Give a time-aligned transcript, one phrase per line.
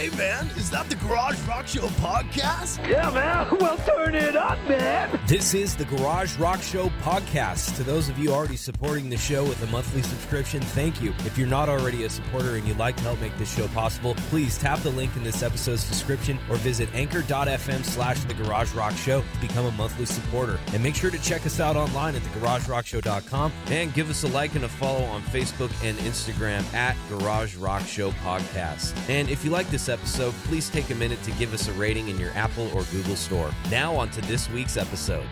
[0.00, 2.88] Hey, man, is that the Garage Rock Show podcast?
[2.88, 3.46] Yeah, man.
[3.60, 5.20] Well, turn it up, man.
[5.26, 7.76] This is the Garage Rock Show podcast.
[7.76, 11.14] To those of you already supporting the show with a monthly subscription, thank you.
[11.24, 14.14] If you're not already a supporter and you'd like to help make this show possible,
[14.28, 18.94] please tap the link in this episode's description or visit anchor.fm slash the Garage Rock
[18.96, 20.58] Show to become a monthly supporter.
[20.72, 24.54] And make sure to check us out online at thegaragerockshow.com and give us a like
[24.54, 28.94] and a follow on Facebook and Instagram at Garage Rock Show Podcast.
[29.08, 32.08] And if you like this episode, please take a minute to give us a rating
[32.08, 33.50] in your Apple or Google store.
[33.70, 35.26] Now, on to this week's episode.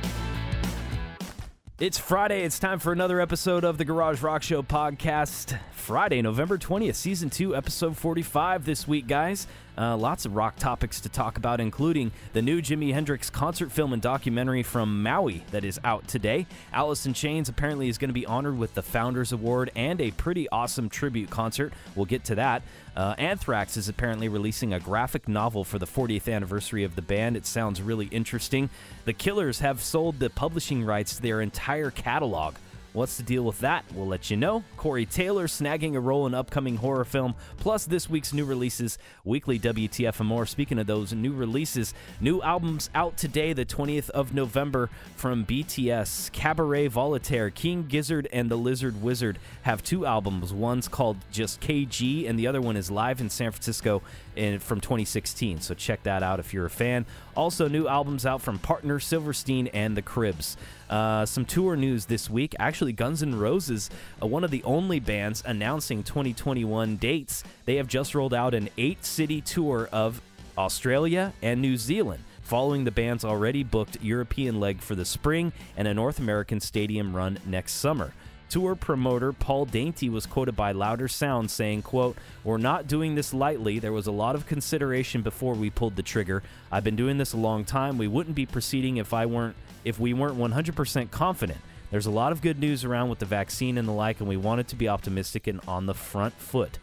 [1.80, 2.42] It's Friday.
[2.42, 5.56] It's time for another episode of the Garage Rock Show podcast.
[5.70, 9.46] Friday, November 20th, season 2, episode 45 this week, guys.
[9.78, 13.92] Uh, lots of rock topics to talk about, including the new Jimi Hendrix concert film
[13.92, 16.46] and documentary from Maui that is out today.
[16.72, 20.10] Alice in Chains apparently is going to be honored with the Founders Award and a
[20.10, 21.72] pretty awesome tribute concert.
[21.94, 22.62] We'll get to that.
[22.96, 27.36] Uh, Anthrax is apparently releasing a graphic novel for the 40th anniversary of the band.
[27.36, 28.70] It sounds really interesting.
[29.04, 32.56] The Killers have sold the publishing rights to their entire catalog.
[32.94, 33.84] What's the deal with that?
[33.94, 34.64] We'll let you know.
[34.78, 39.58] Corey Taylor snagging a role in upcoming horror film, plus this week's new releases, weekly
[39.58, 40.46] WTF and more.
[40.46, 46.32] Speaking of those new releases, new albums out today, the 20th of November from BTS,
[46.32, 50.54] Cabaret Voltaire, King Gizzard, and the Lizard Wizard have two albums.
[50.54, 54.02] One's called just KG, and the other one is live in San Francisco
[54.34, 55.60] in, from 2016.
[55.60, 57.04] So check that out if you're a fan.
[57.36, 60.56] Also, new albums out from Partner Silverstein and the Cribs.
[60.88, 62.54] Uh, some tour news this week.
[62.58, 63.90] Actually, Guns N' Roses,
[64.22, 67.44] uh, one of the only bands announcing 2021 dates.
[67.64, 70.20] They have just rolled out an eight city tour of
[70.56, 72.24] Australia and New Zealand.
[72.42, 77.14] Following the band's already booked European leg for the spring and a North American stadium
[77.14, 78.14] run next summer.
[78.48, 83.34] Tour promoter Paul Dainty was quoted by Louder Sound saying, quote, We're not doing this
[83.34, 83.78] lightly.
[83.78, 86.42] There was a lot of consideration before we pulled the trigger.
[86.72, 87.98] I've been doing this a long time.
[87.98, 91.60] We wouldn't be proceeding if I weren't if we weren't 100% confident.
[91.90, 94.36] There's a lot of good news around with the vaccine and the like, and we
[94.36, 96.78] wanted to be optimistic and on the front foot.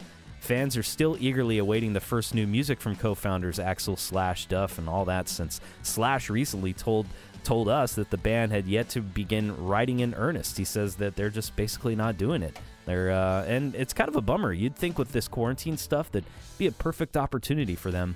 [0.46, 4.88] Fans are still eagerly awaiting the first new music from co-founders Axl Slash Duff and
[4.88, 7.08] all that since Slash recently told
[7.44, 10.56] told us that the band had yet to begin writing in earnest.
[10.56, 12.56] He says that they're just basically not doing it.
[12.86, 14.54] They're uh, and it's kind of a bummer.
[14.54, 16.30] You'd think with this quarantine stuff that'd
[16.60, 18.16] be a perfect opportunity for them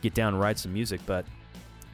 [0.00, 1.26] get down and write some music, but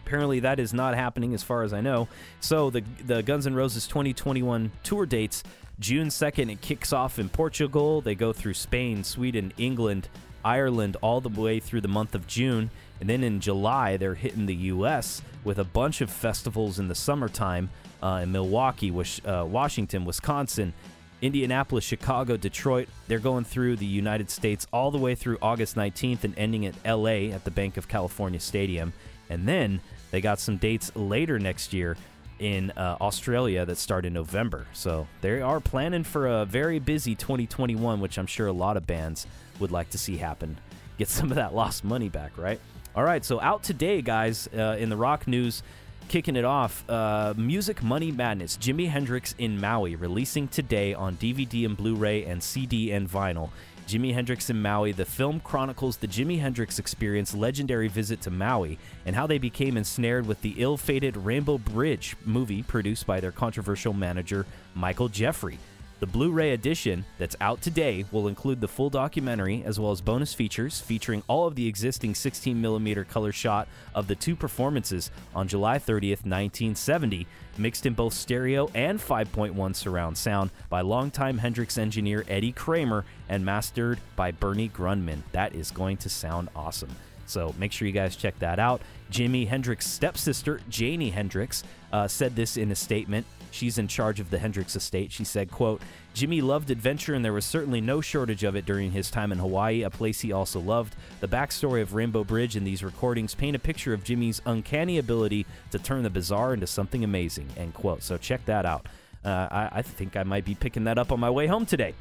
[0.05, 2.09] apparently that is not happening as far as I know.
[2.41, 5.43] So the the Guns N' Roses 2021 tour dates
[5.81, 8.01] June 2nd it kicks off in Portugal.
[8.01, 10.09] They go through Spain, Sweden, England,
[10.45, 12.71] Ireland all the way through the month of June.
[13.01, 15.23] And then in July, they're hitting the U.S.
[15.43, 17.71] with a bunch of festivals in the summertime
[18.03, 20.73] uh, in Milwaukee, uh, Washington, Wisconsin,
[21.21, 22.89] Indianapolis, Chicago, Detroit.
[23.09, 26.75] They're going through the United States all the way through August 19th and ending at
[26.85, 27.33] L.A.
[27.33, 28.93] at the Banc of California Stadium.
[29.31, 29.81] And then
[30.15, 31.97] they got some dates later next year
[32.39, 34.67] in uh, Australia that start in November.
[34.73, 38.87] So they are planning for a very busy 2021, which I'm sure a lot of
[38.87, 39.27] bands
[39.59, 40.57] would like to see happen.
[40.99, 42.61] Get some of that lost money back, right?
[42.95, 45.65] All right, so out today, guys, uh, in the rock news,
[46.07, 51.67] kicking it off, uh, Music Money Madness, Jimi Hendrix in Maui, releasing today on DVD
[51.67, 53.51] and Blu ray and CD and vinyl.
[53.87, 58.79] Jimi Hendrix in Maui, the film chronicles the Jimi Hendrix experience legendary visit to Maui
[59.05, 63.33] and how they became ensnared with the ill fated Rainbow Bridge movie produced by their
[63.33, 65.59] controversial manager, Michael Jeffery.
[66.01, 70.01] The Blu ray edition that's out today will include the full documentary as well as
[70.01, 75.47] bonus features featuring all of the existing 16mm color shot of the two performances on
[75.47, 77.27] July 30th, 1970,
[77.59, 83.45] mixed in both stereo and 5.1 surround sound by longtime Hendrix engineer Eddie Kramer and
[83.45, 85.23] mastered by Bernie Grundman.
[85.31, 86.91] That is going to sound awesome.
[87.27, 88.83] So make sure you guys check that out.
[89.11, 91.63] Jimi Hendrix's stepsister, Janie Hendrix,
[91.93, 93.27] uh, said this in a statement.
[93.55, 95.13] She's in charge of the Hendrix estate.
[95.13, 95.81] She said, quote,
[96.15, 99.39] Jimi loved adventure and there was certainly no shortage of it during his time in
[99.39, 100.97] Hawaii, a place he also loved.
[101.21, 105.47] The backstory of Rainbow Bridge in these recordings paint a picture of Jimi's uncanny ability
[105.71, 108.03] to turn the bizarre into something amazing, end quote.
[108.03, 108.87] So check that out.
[109.25, 111.95] Uh, I, I, think I might be picking that up on my way home today.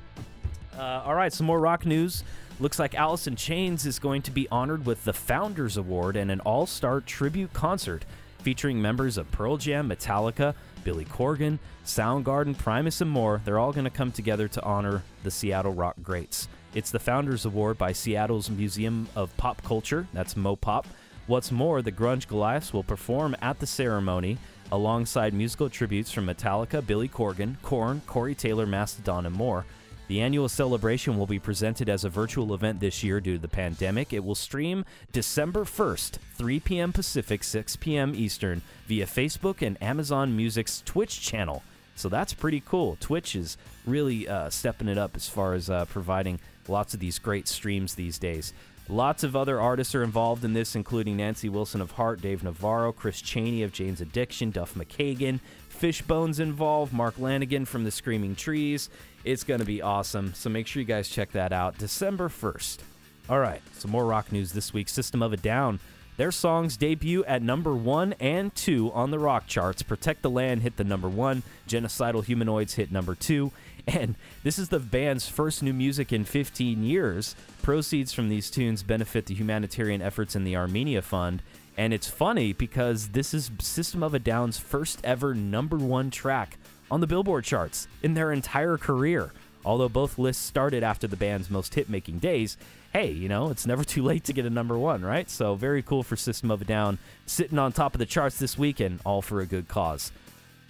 [0.77, 2.23] Uh, all right, some more rock news.
[2.59, 6.39] Looks like in Chains is going to be honored with the Founders Award and an
[6.41, 8.06] all star tribute concert
[8.44, 10.54] featuring members of Pearl Jam, Metallica,
[10.84, 13.42] Billy Corgan, Soundgarden, Primus, and more.
[13.45, 16.50] They're all going to come together to honor the Seattle rock greats.
[16.75, 20.86] It's the Founders Award by Seattle's Museum of Pop Culture, that's Mopop.
[21.25, 24.38] What's more, the Grunge Goliaths will perform at the ceremony
[24.74, 29.66] alongside musical tributes from Metallica, Billy Corgan, Korn, Corey Taylor, Mastodon, and more.
[30.07, 33.47] The annual celebration will be presented as a virtual event this year due to the
[33.47, 34.11] pandemic.
[34.11, 36.91] It will stream December 1st, 3 p.m.
[36.91, 38.13] Pacific, 6 p.m.
[38.13, 41.63] Eastern, via Facebook and Amazon Music's Twitch channel.
[41.95, 42.97] So that's pretty cool.
[43.00, 47.19] Twitch is really uh, stepping it up as far as uh, providing lots of these
[47.19, 48.53] great streams these days.
[48.94, 52.92] Lots of other artists are involved in this, including Nancy Wilson of Heart, Dave Navarro,
[52.92, 58.92] Chris Chaney of Jane's Addiction, Duff McKagan, Fishbone's involved, Mark Lanegan from the Screaming Trees.
[59.24, 60.36] It's going to be awesome.
[60.36, 61.75] So make sure you guys check that out.
[61.80, 62.81] December 1st.
[63.30, 64.88] All right, some more rock news this week.
[64.88, 65.80] System of a Down.
[66.15, 69.81] Their songs debut at number one and two on the rock charts.
[69.81, 73.51] Protect the Land hit the number one, Genocidal Humanoids hit number two,
[73.88, 77.36] and this is the band's first new music in 15 years.
[77.62, 81.42] Proceeds from these tunes benefit the humanitarian efforts in the Armenia Fund.
[81.75, 86.57] And it's funny because this is System of a Down's first ever number one track
[86.92, 89.31] on the Billboard charts in their entire career.
[89.66, 92.57] Although both lists started after the band's most hit making days,
[92.94, 95.28] hey, you know, it's never too late to get a number one, right?
[95.30, 98.56] So very cool for System of a Down sitting on top of the charts this
[98.57, 100.12] weekend, all for a good cause.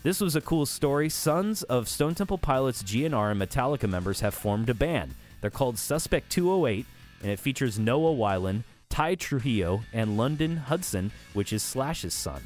[0.03, 1.09] This was a cool story.
[1.09, 5.15] Sons of Stone Temple Pilots GNR and Metallica members have formed a band.
[5.41, 6.85] They're called Suspect 208,
[7.21, 12.41] and it features Noah Weiland, Ty Trujillo, and London Hudson, which is Slash's son.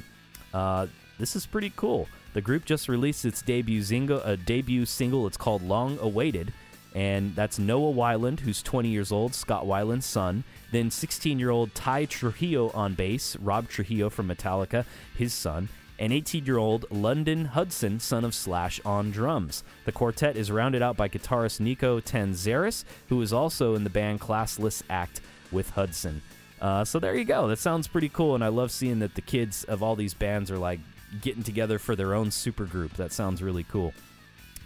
[0.52, 0.88] Uh,
[1.18, 2.08] this is pretty cool.
[2.32, 5.26] The group just released its debut single, a debut single.
[5.26, 6.52] It's called "Long Awaited,"
[6.94, 10.44] and that's Noah Weiland, who's 20 years old, Scott Weiland's son.
[10.72, 14.84] Then 16-year-old Ty Trujillo on bass, Rob Trujillo from Metallica,
[15.16, 15.68] his son,
[15.98, 19.64] and 18-year-old London Hudson, son of Slash, on drums.
[19.84, 24.20] The quartet is rounded out by guitarist Niko Tsangaris, who is also in the band
[24.20, 25.20] Classless Act
[25.50, 26.22] with Hudson.
[26.60, 27.48] Uh, so there you go.
[27.48, 30.50] That sounds pretty cool, and I love seeing that the kids of all these bands
[30.50, 30.80] are like
[31.20, 32.92] getting together for their own supergroup.
[32.94, 33.92] That sounds really cool.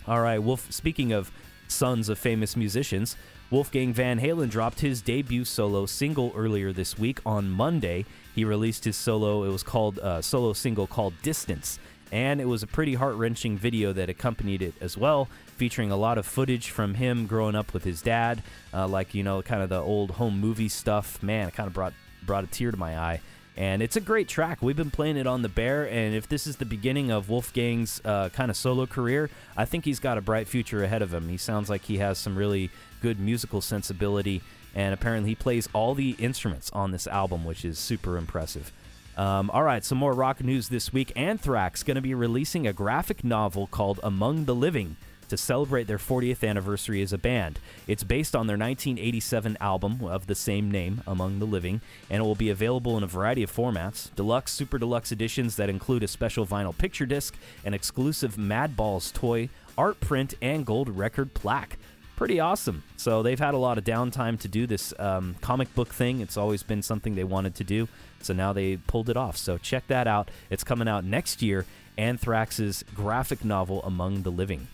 [0.06, 0.70] All right, Wolf.
[0.72, 1.30] Speaking of
[1.72, 3.16] sons of famous musicians,
[3.50, 8.06] Wolfgang Van Halen dropped his debut solo single earlier this week on Monday.
[8.34, 9.44] He released his solo.
[9.44, 11.78] It was called uh, solo single called Distance,
[12.10, 15.96] and it was a pretty heart wrenching video that accompanied it as well, featuring a
[15.96, 18.42] lot of footage from him growing up with his dad,
[18.72, 21.22] uh, like you know, kind of the old home movie stuff.
[21.22, 21.92] Man, it kind of brought
[22.22, 23.20] brought a tear to my eye.
[23.56, 24.62] And it's a great track.
[24.62, 28.00] We've been playing it on the Bear, and if this is the beginning of Wolfgang's
[28.04, 31.28] uh, kind of solo career, I think he's got a bright future ahead of him.
[31.28, 32.70] He sounds like he has some really
[33.02, 34.40] good musical sensibility,
[34.75, 38.72] and apparently he plays all the instruments on this album, which is super impressive.
[39.19, 41.12] Um, all right, some more rock news this week.
[41.14, 44.96] Anthrax going to be releasing a graphic novel called Among the Living
[45.32, 47.58] to celebrate their 40th anniversary as a band.
[47.87, 51.81] It's based on their 1987 album of the same name, Among the Living,
[52.11, 55.70] and it will be available in a variety of formats deluxe, super deluxe editions that
[55.70, 57.34] include a special vinyl picture disc,
[57.64, 59.49] an exclusive Madballs toy,
[59.79, 61.78] art print, and gold record plaque.
[62.14, 62.82] Pretty awesome.
[62.99, 66.20] So they've had a lot of downtime to do this um, comic book thing.
[66.20, 67.88] It's always been something they wanted to do.
[68.20, 69.38] So now they pulled it off.
[69.38, 70.31] So check that out.
[70.50, 71.64] It's coming out next year.
[71.96, 74.69] Anthrax's graphic novel Among the Living.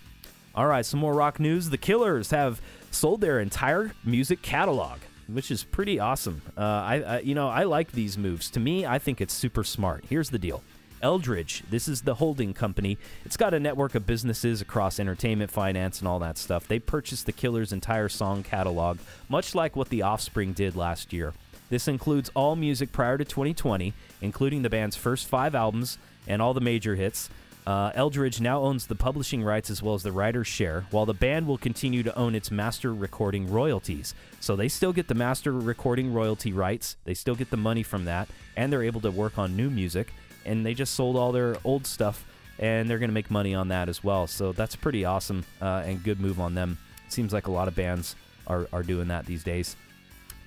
[0.59, 1.71] All right, some more rock news.
[1.71, 2.61] The Killers have
[2.91, 6.43] sold their entire music catalog, which is pretty awesome.
[6.57, 8.51] Uh, I, I, you know, I like these moves.
[8.51, 10.07] To me, I think it's super smart.
[10.09, 10.65] Here's the deal.
[11.01, 12.99] Eldridge, this is the holding company.
[13.25, 16.67] It's got a network of businesses across entertainment, finance, and all that stuff.
[16.67, 21.35] They purchased the Killers' entire song catalog, much like what The Offspring did last year.
[21.71, 26.53] This includes all music prior to 2020, including the band's first five albums and all
[26.53, 27.31] the major hits.
[27.69, 31.13] Uh, Eldridge now owns the publishing rights as well as the writer's share, while the
[31.13, 34.15] band will continue to own its master recording royalties.
[34.41, 38.07] So they still get the master recording royalty rights, they still get the money from
[38.07, 40.15] that, and they're able to work on new music.
[40.47, 42.25] And they just sold all their old stuff,
[42.59, 44.27] and they're going to make money on that as well.
[44.27, 46.79] So that's pretty awesome uh, and good move on them.
[47.11, 49.77] Seems like a lot of bands are, are doing that these days.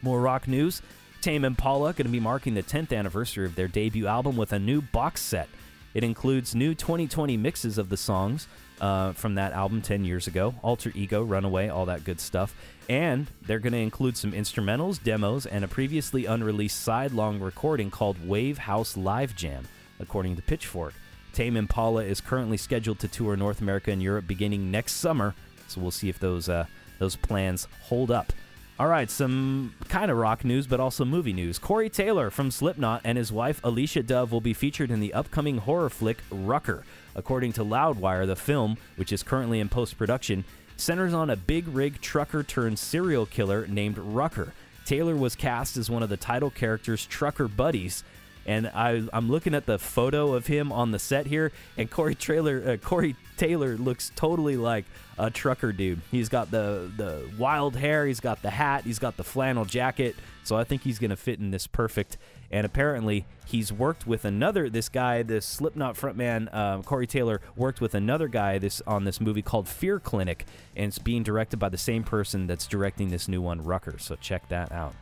[0.01, 0.81] More rock news.
[1.21, 4.59] Tame Impala going to be marking the 10th anniversary of their debut album with a
[4.59, 5.49] new box set.
[5.93, 8.47] It includes new 2020 mixes of the songs
[8.79, 12.55] uh, from that album 10 years ago Alter Ego, Runaway, all that good stuff.
[12.89, 18.27] And they're going to include some instrumentals, demos, and a previously unreleased sidelong recording called
[18.27, 19.67] Wave House Live Jam,
[19.99, 20.93] according to Pitchfork.
[21.33, 25.33] Tame Impala is currently scheduled to tour North America and Europe beginning next summer,
[25.67, 26.65] so we'll see if those uh,
[26.99, 28.33] those plans hold up.
[28.79, 31.59] All right, some kind of rock news, but also movie news.
[31.59, 35.59] Corey Taylor from Slipknot and his wife Alicia Dove will be featured in the upcoming
[35.59, 36.83] horror flick Rucker.
[37.15, 40.45] According to Loudwire, the film, which is currently in post production,
[40.77, 44.53] centers on a big rig trucker turned serial killer named Rucker.
[44.85, 48.03] Taylor was cast as one of the title character's trucker buddies.
[48.45, 52.15] And I, I'm looking at the photo of him on the set here, and Corey
[52.15, 54.85] Trailer, uh, Corey Taylor looks totally like
[55.17, 56.01] a trucker dude.
[56.09, 60.15] He's got the the wild hair, he's got the hat, he's got the flannel jacket.
[60.43, 62.17] So I think he's gonna fit in this perfect.
[62.49, 67.79] And apparently, he's worked with another this guy, this Slipknot frontman um, Corey Taylor worked
[67.79, 70.45] with another guy this on this movie called Fear Clinic,
[70.75, 73.97] and it's being directed by the same person that's directing this new one, Rucker.
[73.99, 74.95] So check that out.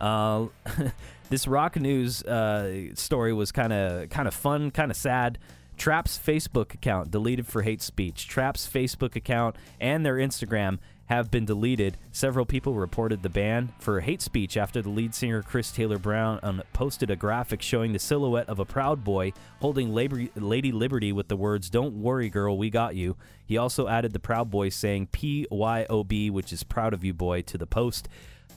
[0.00, 0.46] Uh,
[1.30, 5.38] this rock news uh, story was kind of kind of fun, kind of sad.
[5.76, 8.28] Trapt's Facebook account deleted for hate speech.
[8.28, 10.78] Trapt's Facebook account and their Instagram
[11.10, 11.96] have been deleted.
[12.12, 16.38] Several people reported the ban for hate speech after the lead singer Chris Taylor Brown
[16.44, 21.26] um, posted a graphic showing the silhouette of a Proud Boy holding Lady Liberty with
[21.26, 25.08] the words "Don't worry, girl, we got you." He also added the Proud Boy saying
[25.08, 28.08] "PYOB," which is "Proud of you, boy," to the post.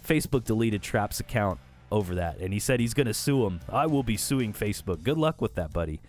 [0.04, 1.60] Facebook deleted Trapt's account
[1.92, 3.60] over that, and he said he's going to sue him.
[3.70, 5.04] I will be suing Facebook.
[5.04, 6.02] Good luck with that, buddy.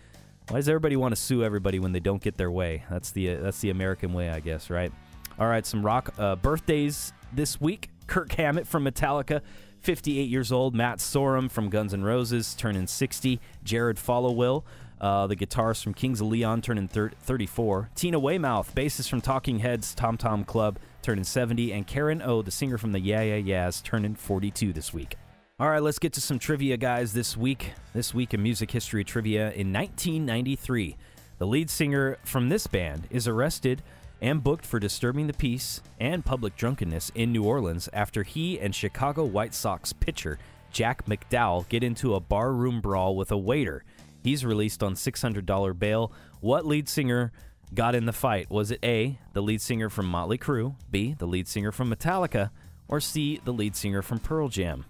[0.49, 2.83] Why does everybody want to sue everybody when they don't get their way?
[2.89, 4.91] That's the uh, that's the American way, I guess, right?
[5.39, 7.89] All right, some rock uh, birthdays this week.
[8.07, 9.41] Kirk Hammett from Metallica,
[9.81, 10.75] 58 years old.
[10.75, 13.39] Matt Sorum from Guns N' Roses, turning 60.
[13.63, 14.63] Jared Followill,
[15.01, 17.89] uh, the guitarist from Kings of Leon, turning thir- 34.
[17.95, 21.71] Tina Weymouth, bassist from Talking Heads, Tom Tom Club, turning 70.
[21.71, 25.15] And Karen O, the singer from the Yeah Yeah Yeahs, turning 42 this week.
[25.59, 27.13] All right, let's get to some trivia, guys.
[27.13, 30.97] This week, this week in music history trivia, in 1993,
[31.37, 33.81] the lead singer from this band is arrested
[34.21, 38.73] and booked for disturbing the peace and public drunkenness in New Orleans after he and
[38.73, 40.39] Chicago White Sox pitcher
[40.75, 43.85] Jack McDowell get into a barroom brawl with a waiter.
[44.25, 46.11] He's released on $600 bail.
[46.41, 47.31] What lead singer
[47.75, 48.49] got in the fight?
[48.49, 52.49] Was it A, the lead singer from Motley Crue, B, the lead singer from Metallica,
[52.87, 54.83] or C, the lead singer from Pearl Jam?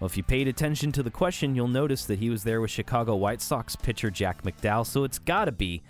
[0.00, 2.72] Well, if you paid attention to the question, you'll notice that he was there with
[2.72, 5.84] Chicago White Sox pitcher Jack McDowell, so it's got to be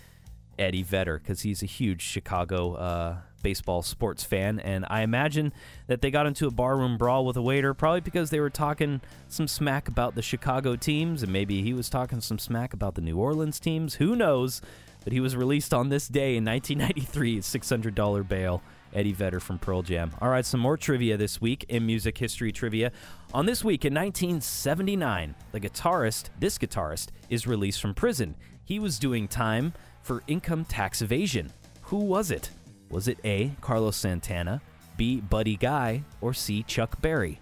[0.59, 4.59] Eddie Vedder because he's a huge Chicago uh, baseball sports fan.
[4.59, 5.53] And I imagine
[5.87, 9.01] that they got into a barroom brawl with a waiter, probably because they were talking
[9.29, 13.01] some smack about the Chicago teams, and maybe he was talking some smack about the
[13.01, 13.95] New Orleans teams.
[13.95, 14.61] Who knows?
[15.05, 18.61] But he was released on this day in 1993, $600 bail.
[18.95, 20.13] Eddie Vedder from Pearl Jam.
[20.21, 22.93] All right, some more trivia this week in music history trivia.
[23.35, 28.37] On this week in 1979, the guitarist, this guitarist, is released from prison.
[28.65, 31.51] He was doing time for income tax evasion.
[31.83, 32.51] Who was it?
[32.95, 33.51] Was it A.
[33.61, 34.63] Carlos Santana,
[34.97, 35.21] B.
[35.21, 36.63] Buddy Guy, or C.
[36.63, 37.41] Chuck Berry?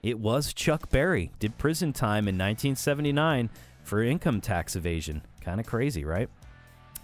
[0.00, 1.32] It was Chuck Berry.
[1.40, 3.50] Did prison time in 1979
[3.82, 5.22] for income tax evasion.
[5.40, 6.28] Kind of crazy, right?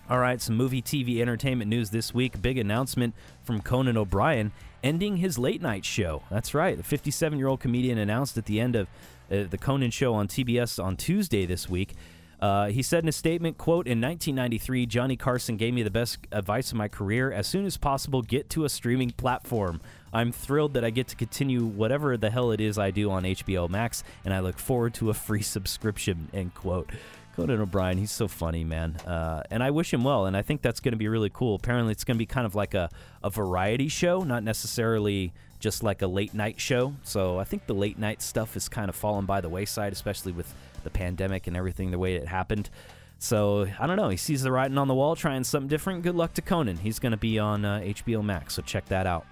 [0.08, 2.40] All right, some movie, TV, entertainment news this week.
[2.40, 4.52] Big announcement from Conan O'Brien
[4.84, 6.22] ending his late night show.
[6.30, 6.76] That's right.
[6.76, 8.86] The 57 year old comedian announced at the end of
[9.28, 11.96] uh, the Conan show on TBS on Tuesday this week.
[12.40, 16.18] Uh, he said in a statement, quote, In 1993, Johnny Carson gave me the best
[16.30, 17.32] advice of my career.
[17.32, 19.80] As soon as possible, get to a streaming platform.
[20.12, 23.24] I'm thrilled that I get to continue whatever the hell it is I do on
[23.24, 26.90] HBO Max, and I look forward to a free subscription, end quote.
[27.38, 28.96] Conan O'Brien, he's so funny, man.
[29.06, 31.54] Uh, and I wish him well, and I think that's going to be really cool.
[31.54, 32.90] Apparently, it's going to be kind of like a,
[33.22, 36.94] a variety show, not necessarily just like a late night show.
[37.04, 40.32] So I think the late night stuff is kind of fallen by the wayside, especially
[40.32, 40.52] with
[40.84, 42.70] the pandemic and everything the way it happened.
[43.18, 44.08] So I don't know.
[44.08, 46.02] He sees the writing on the wall, trying something different.
[46.02, 46.76] Good luck to Conan.
[46.78, 49.26] He's going to be on uh, HBO Max, so check that out.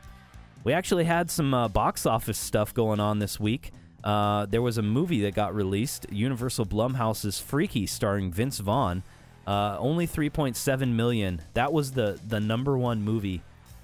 [0.65, 3.71] We actually had some uh, box office stuff going on this week.
[4.03, 9.03] Uh, there was a movie that got released, Universal Blumhouse's Freaky, starring Vince Vaughn.
[9.47, 11.41] Uh, only 3.7 million.
[11.55, 13.43] That was the the number one movie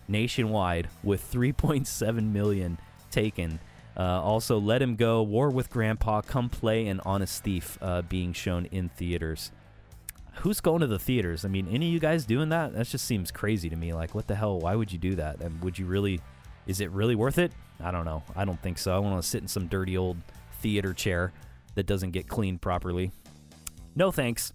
[0.09, 2.78] nationwide with 3.7 million
[3.12, 3.61] taken.
[3.96, 8.32] Uh, also, Let Him Go, War with Grandpa, Come Play, and Honest Thief uh, being
[8.32, 9.52] shown in theaters.
[10.37, 11.44] Who's going to the theaters?
[11.44, 12.72] I mean, any of you guys doing that?
[12.72, 13.92] That just seems crazy to me.
[13.92, 14.61] Like, what the hell?
[14.61, 15.40] Why would you do that?
[15.42, 16.20] And would you really?
[16.66, 17.52] Is it really worth it?
[17.80, 18.22] I don't know.
[18.34, 18.94] I don't think so.
[18.94, 20.16] I want to sit in some dirty old
[20.61, 21.32] theater chair
[21.75, 23.11] that doesn't get cleaned properly.
[23.94, 24.52] No thanks.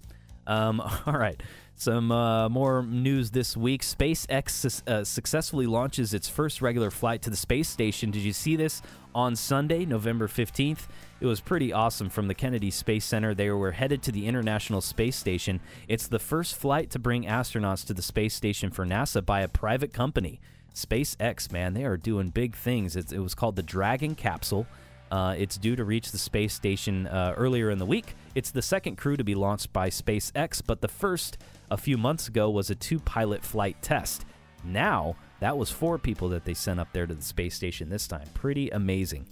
[0.47, 1.41] Um, all right.
[1.79, 3.83] Some uh, more news this week.
[3.83, 8.09] SpaceX su- uh, successfully launches its first regular flight to the space station.
[8.09, 8.81] Did you see this
[9.13, 10.87] on Sunday, November 15th?
[11.19, 13.35] It was pretty awesome from the Kennedy Space Center.
[13.35, 15.59] They were headed to the International Space Station.
[15.87, 19.47] It's the first flight to bring astronauts to the space station for NASA by a
[19.47, 20.39] private company.
[20.73, 22.95] SpaceX, man, they are doing big things.
[22.95, 24.65] It's, it was called the Dragon capsule.
[25.11, 28.15] Uh, it's due to reach the space station uh, earlier in the week.
[28.35, 31.37] It's the second crew to be launched by SpaceX, but the first
[31.71, 34.25] a few months ago was a two pilot flight test.
[34.63, 38.07] Now, that was four people that they sent up there to the space station this
[38.07, 38.27] time.
[38.33, 39.25] Pretty amazing.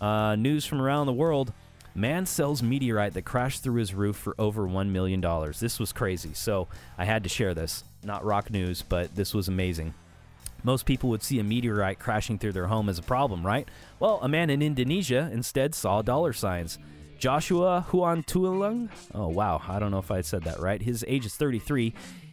[0.00, 1.52] Uh, news from around the world
[1.94, 5.20] Man sells meteorite that crashed through his roof for over $1 million.
[5.58, 6.34] This was crazy.
[6.34, 7.84] So I had to share this.
[8.04, 9.94] Not rock news, but this was amazing.
[10.62, 13.68] Most people would see a meteorite crashing through their home as a problem, right?
[13.98, 16.78] Well, a man in Indonesia instead saw dollar signs.
[17.18, 20.80] Joshua Huantulang, oh wow, I don't know if I said that right.
[20.80, 21.92] His age is 33.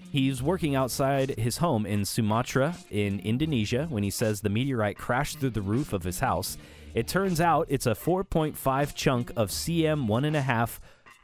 [0.10, 5.40] He's working outside his home in Sumatra in Indonesia when he says the meteorite crashed
[5.40, 6.58] through the roof of his house.
[6.94, 10.80] It turns out it's a 4.5 chunk of CM 1.5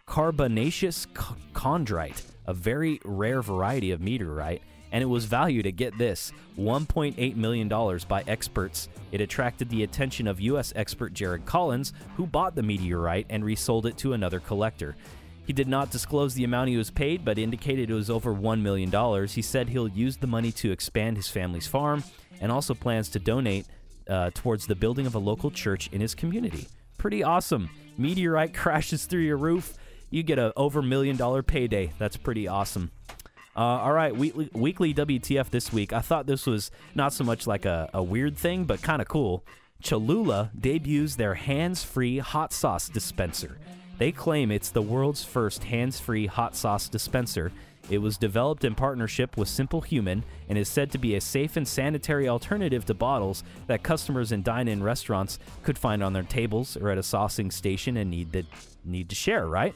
[0.05, 1.05] carbonaceous
[1.53, 4.61] chondrite, a very rare variety of meteorite,
[4.93, 7.67] and it was valued at get this $1.8 million
[8.07, 8.87] by experts.
[9.11, 10.71] It attracted the attention of U.S.
[10.75, 14.95] expert Jared Collins, who bought the meteorite and resold it to another collector.
[15.45, 18.61] He did not disclose the amount he was paid, but indicated it was over $1
[18.61, 19.27] million.
[19.27, 22.03] He said he'll use the money to expand his family's farm
[22.39, 23.65] and also plans to donate
[24.07, 26.67] uh, towards the building of a local church in his community.
[26.97, 27.69] Pretty awesome.
[27.97, 29.73] Meteorite crashes through your roof.
[30.11, 31.91] You get a over million dollar payday.
[31.97, 32.91] That's pretty awesome.
[33.55, 35.93] Uh, all right, weekly, weekly WTF this week.
[35.93, 39.07] I thought this was not so much like a, a weird thing, but kind of
[39.07, 39.45] cool.
[39.81, 43.57] Cholula debuts their hands free hot sauce dispenser.
[43.99, 47.51] They claim it's the world's first hands free hot sauce dispenser.
[47.89, 51.57] It was developed in partnership with Simple Human and is said to be a safe
[51.57, 56.23] and sanitary alternative to bottles that customers in dine in restaurants could find on their
[56.23, 58.43] tables or at a saucing station and need to,
[58.85, 59.75] need to share, right?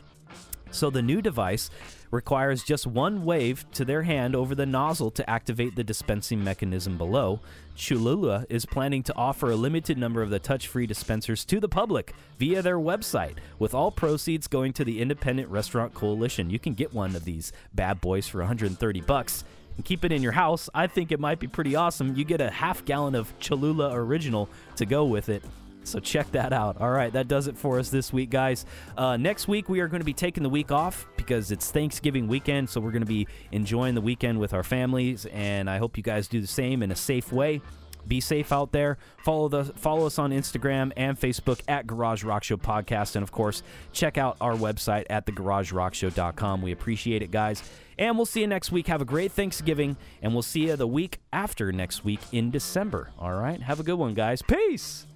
[0.72, 1.69] So the new device
[2.11, 6.97] requires just one wave to their hand over the nozzle to activate the dispensing mechanism
[6.97, 7.39] below.
[7.75, 11.69] Cholula is planning to offer a limited number of the touch free dispensers to the
[11.69, 16.49] public via their website, with all proceeds going to the Independent Restaurant Coalition.
[16.49, 19.43] You can get one of these bad boys for 130 bucks
[19.75, 20.69] and keep it in your house.
[20.73, 22.15] I think it might be pretty awesome.
[22.15, 25.43] You get a half gallon of Cholula Original to go with it.
[25.88, 26.79] So check that out.
[26.82, 28.65] All right, that does it for us this week, guys.
[28.98, 32.27] Uh, next week, we are going to be taking the week off because it's Thanksgiving
[32.27, 32.70] weekend.
[32.70, 35.25] So we're going to be enjoying the weekend with our families.
[35.27, 37.62] And I hope you guys do the same in a safe way.
[38.08, 38.98] Be safe out there.
[39.24, 43.32] Follow the follow us on Instagram and Facebook at Garage Rock Show Podcast, and of
[43.32, 46.62] course, check out our website at thegaragerockshow.com.
[46.62, 47.62] We appreciate it, guys.
[48.00, 48.88] And we'll see you next week.
[48.88, 53.10] Have a great Thanksgiving, and we'll see you the week after next week in December.
[53.19, 53.62] All right.
[53.62, 54.41] Have a good one, guys.
[54.41, 55.07] Peace.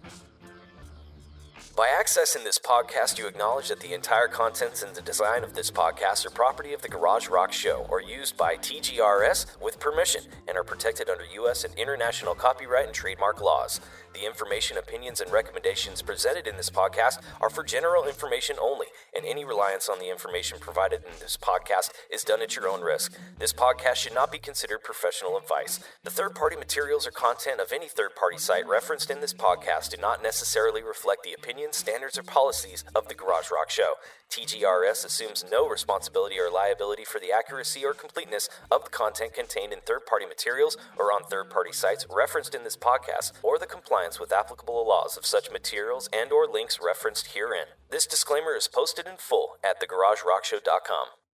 [1.73, 5.71] By accessing this podcast, you acknowledge that the entire contents and the design of this
[5.71, 10.57] podcast are property of the Garage Rock Show or used by TGRS with permission and
[10.57, 11.63] are protected under U.S.
[11.63, 13.79] and international copyright and trademark laws.
[14.13, 19.25] The information, opinions, and recommendations presented in this podcast are for general information only, and
[19.25, 23.17] any reliance on the information provided in this podcast is done at your own risk.
[23.39, 25.79] This podcast should not be considered professional advice.
[26.03, 29.91] The third party materials or content of any third party site referenced in this podcast
[29.91, 33.93] do not necessarily reflect the opinions, standards, or policies of the Garage Rock Show.
[34.31, 39.73] TGRS assumes no responsibility or liability for the accuracy or completeness of the content contained
[39.73, 43.65] in third party materials or on third party sites referenced in this podcast or the
[44.01, 47.67] compliance with applicable laws of such materials and or links referenced herein.
[47.91, 51.20] This disclaimer is posted in full at thegaragerockshow.com.